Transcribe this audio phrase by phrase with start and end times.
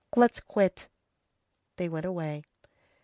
[0.15, 0.87] Let's quit."
[1.77, 2.43] They went away.